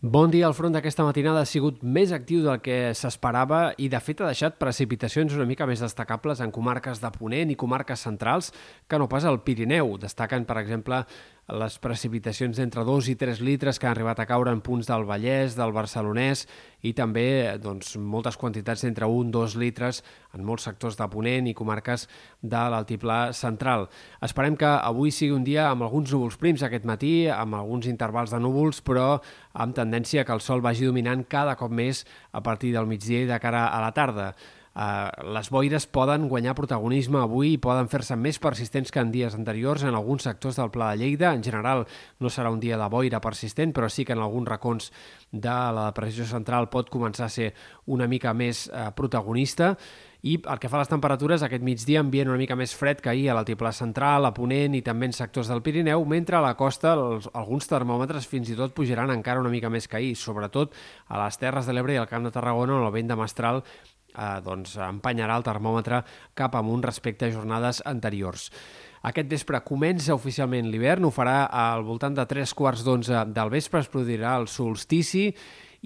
Bon 0.00 0.30
dia. 0.30 0.46
El 0.46 0.54
front 0.54 0.70
d'aquesta 0.70 1.02
matinada 1.02 1.40
ha 1.42 1.46
sigut 1.50 1.80
més 1.82 2.12
actiu 2.14 2.44
del 2.44 2.60
que 2.62 2.92
s'esperava 2.94 3.72
i, 3.82 3.88
de 3.90 3.98
fet, 3.98 4.20
ha 4.22 4.28
deixat 4.30 4.54
precipitacions 4.54 5.34
una 5.34 5.46
mica 5.50 5.66
més 5.66 5.82
destacables 5.82 6.38
en 6.38 6.52
comarques 6.54 7.00
de 7.02 7.10
Ponent 7.16 7.50
i 7.50 7.56
comarques 7.58 8.06
centrals 8.06 8.52
que 8.86 9.00
no 9.02 9.08
pas 9.10 9.26
al 9.26 9.40
Pirineu. 9.42 9.96
Destaquen, 9.98 10.46
per 10.46 10.60
exemple, 10.62 11.00
les 11.48 11.78
precipitacions 11.80 12.58
d'entre 12.60 12.82
2 12.84 13.06
i 13.08 13.14
3 13.16 13.38
litres 13.40 13.78
que 13.80 13.86
han 13.88 13.94
arribat 13.94 14.18
a 14.20 14.26
caure 14.28 14.52
en 14.52 14.60
punts 14.60 14.88
del 14.90 15.06
Vallès, 15.08 15.54
del 15.56 15.72
Barcelonès 15.72 16.44
i 16.84 16.92
també 16.92 17.56
doncs, 17.62 17.94
moltes 17.96 18.36
quantitats 18.36 18.84
d'entre 18.84 19.08
1 19.08 19.30
i 19.30 19.32
2 19.32 19.56
litres 19.56 20.02
en 20.36 20.44
molts 20.44 20.68
sectors 20.68 20.98
de 20.98 21.08
Ponent 21.08 21.48
i 21.48 21.56
comarques 21.56 22.04
de 22.42 22.64
l'altiplà 22.74 23.32
central. 23.32 23.88
Esperem 24.20 24.60
que 24.60 24.68
avui 24.68 25.10
sigui 25.10 25.32
un 25.32 25.46
dia 25.46 25.70
amb 25.70 25.88
alguns 25.88 26.12
núvols 26.12 26.36
prims 26.36 26.62
aquest 26.62 26.84
matí, 26.84 27.26
amb 27.32 27.56
alguns 27.56 27.88
intervals 27.88 28.34
de 28.34 28.42
núvols, 28.44 28.82
però 28.84 29.16
amb 29.54 29.74
tendència 29.74 30.26
que 30.28 30.36
el 30.36 30.44
sol 30.44 30.60
vagi 30.60 30.84
dominant 30.84 31.24
cada 31.24 31.56
cop 31.56 31.72
més 31.72 32.04
a 32.30 32.44
partir 32.44 32.76
del 32.76 32.86
migdia 32.86 33.24
i 33.24 33.30
de 33.30 33.40
cara 33.40 33.70
a 33.72 33.80
la 33.80 33.94
tarda. 33.96 34.34
Uh, 34.78 35.10
les 35.34 35.48
boires 35.50 35.88
poden 35.90 36.28
guanyar 36.30 36.52
protagonisme 36.54 37.18
avui 37.18 37.56
i 37.56 37.58
poden 37.58 37.88
fer-se 37.90 38.14
més 38.14 38.36
persistents 38.38 38.92
que 38.94 39.02
en 39.02 39.08
dies 39.10 39.34
anteriors 39.34 39.82
en 39.82 39.96
alguns 39.98 40.22
sectors 40.28 40.60
del 40.60 40.70
Pla 40.70 40.92
de 40.92 41.00
Lleida. 41.00 41.32
En 41.34 41.42
general 41.42 41.82
no 42.22 42.30
serà 42.30 42.52
un 42.54 42.60
dia 42.62 42.78
de 42.78 42.86
boira 42.86 43.18
persistent, 43.18 43.74
però 43.74 43.88
sí 43.90 44.04
que 44.06 44.14
en 44.14 44.22
alguns 44.22 44.46
racons 44.46 44.92
de 45.32 45.56
la 45.74 45.88
depressió 45.88 46.28
central 46.30 46.70
pot 46.70 46.92
començar 46.94 47.26
a 47.26 47.34
ser 47.40 47.48
una 47.90 48.06
mica 48.06 48.30
més 48.38 48.68
uh, 48.70 48.92
protagonista 48.94 49.74
i 50.22 50.36
el 50.38 50.58
que 50.62 50.70
fa 50.70 50.78
a 50.78 50.84
les 50.84 50.90
temperatures, 50.90 51.42
aquest 51.42 51.62
migdia 51.66 51.98
ambient 52.02 52.30
una 52.30 52.38
mica 52.38 52.56
més 52.58 52.72
fred 52.74 53.02
que 53.02 53.10
ahir 53.10 53.28
a 53.30 53.36
l'altiplà 53.38 53.70
central, 53.74 54.26
a 54.26 54.32
Ponent 54.34 54.74
i 54.74 54.82
també 54.82 55.06
en 55.06 55.14
sectors 55.14 55.50
del 55.50 55.62
Pirineu, 55.62 56.02
mentre 56.10 56.38
a 56.38 56.42
la 56.42 56.56
costa 56.58 56.94
els, 56.98 57.28
alguns 57.34 57.70
termòmetres 57.70 58.26
fins 58.30 58.50
i 58.50 58.58
tot 58.58 58.74
pujaran 58.74 59.10
encara 59.14 59.42
una 59.42 59.52
mica 59.52 59.70
més 59.70 59.86
que 59.86 59.98
ahir, 59.98 60.16
sobretot 60.18 60.74
a 61.06 61.22
les 61.22 61.38
Terres 61.38 61.66
de 61.66 61.74
l'Ebre 61.74 61.94
i 61.94 62.02
al 62.02 62.10
Camp 62.10 62.26
de 62.26 62.34
Tarragona 62.34 62.78
on 62.78 62.86
el 62.88 62.94
vent 62.94 63.14
de 63.14 63.18
mestral 63.18 63.62
eh, 64.18 64.40
doncs, 64.44 64.74
empanyarà 64.82 65.38
el 65.38 65.46
termòmetre 65.46 66.02
cap 66.34 66.58
amunt 66.58 66.82
respecte 66.84 67.28
a 67.28 67.32
jornades 67.32 67.82
anteriors. 67.86 68.50
Aquest 69.06 69.30
vespre 69.30 69.62
comença 69.62 70.16
oficialment 70.16 70.66
l'hivern, 70.72 71.06
ho 71.06 71.14
farà 71.14 71.44
al 71.54 71.84
voltant 71.86 72.16
de 72.18 72.26
3 72.26 72.52
quarts 72.58 72.82
d'onze 72.84 73.24
del 73.30 73.54
vespre, 73.54 73.80
es 73.80 73.90
produirà 73.92 74.34
el 74.40 74.48
solstici 74.50 75.28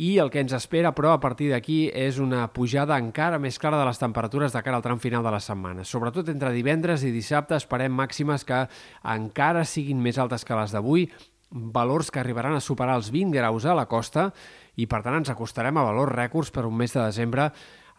i 0.00 0.14
el 0.18 0.30
que 0.32 0.40
ens 0.40 0.54
espera, 0.56 0.94
però, 0.96 1.12
a 1.12 1.20
partir 1.20 1.50
d'aquí 1.52 1.90
és 1.92 2.16
una 2.22 2.46
pujada 2.48 2.96
encara 2.96 3.38
més 3.38 3.58
clara 3.60 3.82
de 3.82 3.90
les 3.90 4.00
temperatures 4.00 4.54
de 4.54 4.62
cara 4.64 4.78
al 4.80 4.86
tram 4.86 5.02
final 5.02 5.24
de 5.24 5.34
la 5.34 5.40
setmana. 5.44 5.84
Sobretot 5.84 6.30
entre 6.32 6.54
divendres 6.54 7.04
i 7.04 7.12
dissabte 7.12 7.58
esperem 7.60 7.92
màximes 7.92 8.46
que 8.48 8.64
encara 9.04 9.66
siguin 9.68 10.00
més 10.00 10.16
altes 10.16 10.48
que 10.48 10.56
les 10.56 10.72
d'avui, 10.72 11.10
valors 11.52 12.10
que 12.10 12.22
arribaran 12.22 12.56
a 12.56 12.64
superar 12.64 12.96
els 12.96 13.12
20 13.12 13.36
graus 13.36 13.66
a 13.68 13.76
la 13.76 13.84
costa 13.84 14.30
i, 14.80 14.86
per 14.88 15.02
tant, 15.04 15.18
ens 15.20 15.28
acostarem 15.28 15.76
a 15.76 15.84
valors 15.84 16.14
rècords 16.16 16.50
per 16.50 16.64
un 16.64 16.78
mes 16.78 16.96
de 16.96 17.02
desembre 17.02 17.50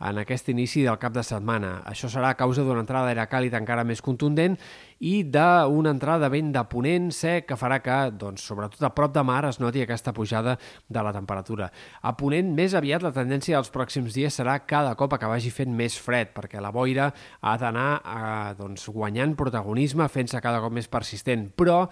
en 0.03 0.19
aquest 0.19 0.49
inici 0.51 0.83
del 0.83 0.99
cap 0.99 1.13
de 1.15 1.23
setmana. 1.23 1.77
Això 1.89 2.09
serà 2.11 2.33
a 2.33 2.39
causa 2.39 2.65
d'una 2.65 2.83
entrada 2.83 3.07
d'aire 3.07 3.27
càlid 3.31 3.55
encara 3.55 3.85
més 3.87 4.01
contundent 4.03 4.57
i 5.03 5.23
d'una 5.27 5.91
entrada 5.91 6.27
de 6.27 6.31
vent 6.31 6.51
de 6.55 6.63
ponent 6.71 7.09
sec 7.15 7.47
que 7.49 7.57
farà 7.59 7.79
que, 7.83 7.97
doncs, 8.19 8.45
sobretot 8.47 8.83
a 8.83 8.91
prop 8.95 9.13
de 9.15 9.23
mar, 9.27 9.41
es 9.49 9.59
noti 9.59 9.83
aquesta 9.83 10.13
pujada 10.15 10.55
de 10.87 11.03
la 11.03 11.11
temperatura. 11.15 11.69
A 12.01 12.13
ponent, 12.19 12.53
més 12.55 12.75
aviat, 12.75 13.03
la 13.03 13.13
tendència 13.15 13.57
dels 13.57 13.71
pròxims 13.73 14.15
dies 14.15 14.39
serà 14.39 14.59
cada 14.67 14.95
cop 14.99 15.17
que 15.19 15.29
vagi 15.29 15.51
fent 15.53 15.75
més 15.75 15.97
fred, 15.99 16.31
perquè 16.35 16.63
la 16.63 16.71
boira 16.71 17.09
ha 17.41 17.57
d'anar 17.59 17.89
eh, 17.99 18.55
doncs, 18.59 18.87
guanyant 18.95 19.35
protagonisme, 19.39 20.07
fent-se 20.07 20.39
cada 20.43 20.63
cop 20.63 20.73
més 20.75 20.87
persistent. 20.91 21.49
Però, 21.55 21.83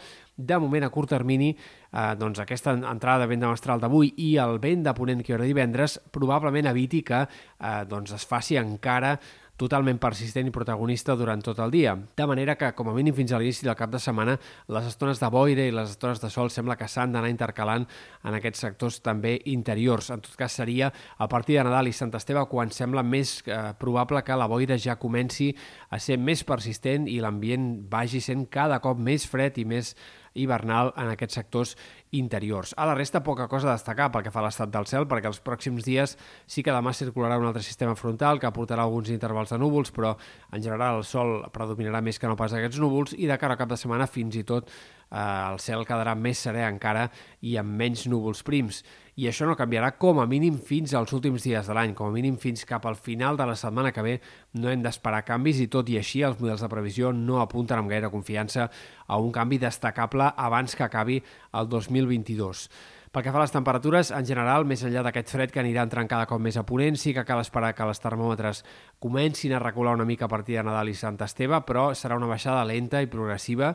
de 0.48 0.60
moment, 0.60 0.86
a 0.86 0.92
curt 0.94 1.10
termini, 1.14 1.52
eh, 1.54 2.14
doncs 2.20 2.42
aquesta 2.44 2.74
entrada 2.74 3.26
de 3.26 3.32
vent 3.32 3.46
de 3.46 3.52
mestral 3.52 3.82
d'avui 3.82 4.14
i 4.18 4.36
el 4.42 4.60
vent 4.64 4.84
de 4.88 4.96
ponent 4.98 5.22
que 5.22 5.34
hi 5.34 5.38
haurà 5.38 5.48
divendres 5.50 6.00
probablement 6.12 6.72
eviti 6.72 7.04
que 7.08 7.24
eh, 7.26 7.82
doncs 7.90 8.16
es 8.18 8.28
faci 8.28 8.60
encara 8.62 9.18
totalment 9.58 10.00
persistent 10.02 10.48
i 10.50 10.54
protagonista 10.54 11.16
durant 11.16 11.42
tot 11.44 11.60
el 11.64 11.72
dia. 11.74 11.96
De 12.18 12.28
manera 12.28 12.56
que, 12.58 12.72
com 12.78 12.90
a 12.90 12.96
mínim 12.96 13.16
fins 13.18 13.32
a 13.32 13.40
l'inici 13.40 13.66
del 13.68 13.78
cap 13.78 13.92
de 13.94 14.00
setmana, 14.02 14.38
les 14.68 14.88
estones 14.90 15.22
de 15.22 15.30
boira 15.34 15.66
i 15.68 15.74
les 15.76 15.94
estones 15.94 16.22
de 16.22 16.30
sol 16.34 16.50
sembla 16.54 16.78
que 16.80 16.90
s'han 16.90 17.14
d'anar 17.14 17.30
intercalant 17.30 17.86
en 18.24 18.38
aquests 18.38 18.66
sectors 18.66 19.02
també 19.06 19.38
interiors. 19.54 20.10
En 20.10 20.24
tot 20.24 20.36
cas, 20.40 20.56
seria 20.62 20.92
a 20.92 21.28
partir 21.30 21.60
de 21.60 21.66
Nadal 21.68 21.92
i 21.92 21.96
Sant 21.96 22.14
Esteve 22.18 22.46
quan 22.50 22.72
sembla 22.74 23.04
més 23.04 23.40
eh, 23.46 23.60
probable 23.80 24.24
que 24.26 24.38
la 24.38 24.50
boira 24.52 24.80
ja 24.82 24.98
comenci 25.00 25.52
a 25.90 26.00
ser 26.00 26.18
més 26.18 26.44
persistent 26.48 27.08
i 27.08 27.20
l'ambient 27.22 27.86
vagi 27.92 28.22
sent 28.22 28.48
cada 28.52 28.82
cop 28.82 29.00
més 29.00 29.28
fred 29.30 29.62
i 29.62 29.66
més 29.66 29.96
hivernal 30.34 30.94
en 30.96 31.12
aquests 31.12 31.36
sectors 31.36 31.74
interiors. 32.12 32.74
A 32.78 32.86
la 32.86 32.96
resta, 32.96 33.24
poca 33.24 33.48
cosa 33.48 33.70
a 33.70 33.76
destacar 33.76 34.10
pel 34.12 34.24
que 34.24 34.32
fa 34.32 34.40
a 34.42 34.46
l'estat 34.46 34.72
del 34.72 34.88
cel, 34.88 35.08
perquè 35.10 35.28
els 35.32 35.42
pròxims 35.44 35.84
dies 35.88 36.18
sí 36.48 36.64
que 36.64 36.74
demà 36.76 36.94
circularà 36.96 37.40
un 37.40 37.48
altre 37.50 37.64
sistema 37.64 37.96
frontal 38.00 38.40
que 38.40 38.48
aportarà 38.48 38.84
alguns 38.84 39.12
intervals 39.12 39.41
de 39.50 39.58
núvols, 39.58 39.90
però 39.92 40.14
en 40.54 40.62
general 40.62 41.00
el 41.00 41.04
sol 41.04 41.40
predominarà 41.52 42.02
més 42.06 42.20
que 42.22 42.30
no 42.30 42.38
pas 42.38 42.54
aquests 42.54 42.78
núvols 42.80 43.16
i 43.18 43.26
de 43.26 43.38
cara 43.42 43.58
a 43.58 43.58
cap 43.58 43.70
de 43.72 43.78
setmana 43.80 44.06
fins 44.06 44.38
i 44.38 44.44
tot 44.46 44.70
eh, 44.70 45.18
el 45.18 45.58
cel 45.60 45.86
quedarà 45.88 46.14
més 46.16 46.44
serè 46.46 46.68
encara 46.68 47.08
i 47.42 47.58
amb 47.58 47.74
menys 47.82 48.06
núvols 48.12 48.44
prims. 48.46 48.84
I 49.18 49.28
això 49.28 49.46
no 49.50 49.58
canviarà 49.60 49.92
com 50.00 50.22
a 50.22 50.28
mínim 50.30 50.56
fins 50.62 50.94
als 50.96 51.12
últims 51.14 51.44
dies 51.44 51.68
de 51.68 51.76
l'any, 51.76 51.98
com 51.98 52.08
a 52.08 52.14
mínim 52.14 52.38
fins 52.40 52.64
cap 52.66 52.86
al 52.88 52.96
final 52.96 53.38
de 53.38 53.50
la 53.50 53.58
setmana 53.60 53.92
que 53.92 54.06
ve 54.06 54.16
no 54.54 54.72
hem 54.72 54.86
d'esperar 54.86 55.26
canvis 55.28 55.60
i 55.66 55.68
tot 55.68 55.90
i 55.90 55.98
així 56.00 56.24
els 56.24 56.40
models 56.40 56.64
de 56.64 56.72
previsió 56.72 57.12
no 57.12 57.42
apunten 57.42 57.82
amb 57.82 57.92
gaire 57.92 58.14
confiança 58.14 58.70
a 59.08 59.20
un 59.20 59.34
canvi 59.36 59.60
destacable 59.60 60.32
abans 60.38 60.76
que 60.76 60.88
acabi 60.88 61.22
el 61.52 61.70
2022. 61.70 62.70
Pel 63.12 63.26
que 63.26 63.32
fa 63.36 63.42
a 63.42 63.44
les 63.44 63.52
temperatures, 63.52 64.10
en 64.16 64.24
general, 64.24 64.64
més 64.64 64.86
enllà 64.88 65.02
d'aquest 65.04 65.34
fred 65.34 65.52
que 65.52 65.60
anirà 65.60 65.84
entrant 65.84 66.08
cada 66.08 66.28
cop 66.30 66.40
més 66.40 66.56
a 66.56 66.62
ponent, 66.64 66.96
sí 66.96 67.12
que 67.12 67.26
cal 67.28 67.42
esperar 67.42 67.74
que 67.76 67.88
les 67.90 68.00
termòmetres 68.00 68.62
comencin 69.04 69.52
a 69.52 69.60
recular 69.60 69.98
una 69.98 70.06
mica 70.08 70.30
a 70.30 70.32
partir 70.32 70.56
de 70.56 70.64
Nadal 70.64 70.94
i 70.94 70.96
Sant 70.96 71.20
Esteve, 71.20 71.60
però 71.68 71.90
serà 71.92 72.16
una 72.16 72.30
baixada 72.32 72.64
lenta 72.64 73.02
i 73.04 73.12
progressiva 73.12 73.74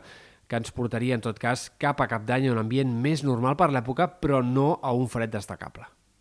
que 0.49 0.57
ens 0.57 0.73
portaria, 0.73 1.21
en 1.21 1.27
tot 1.29 1.37
cas, 1.43 1.67
cap 1.77 2.01
a 2.01 2.09
cap 2.09 2.25
d'any 2.25 2.49
un 2.49 2.63
ambient 2.65 2.97
més 3.05 3.27
normal 3.29 3.61
per 3.61 3.69
l'època, 3.77 4.09
però 4.25 4.41
no 4.41 4.79
a 4.81 4.97
un 4.97 5.05
fred 5.13 5.37
destacable. 5.37 5.85